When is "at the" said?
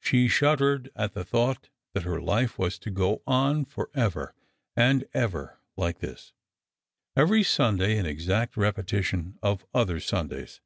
0.96-1.24